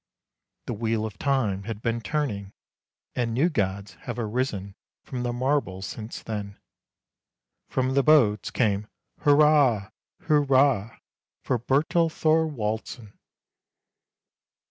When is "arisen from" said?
4.17-5.21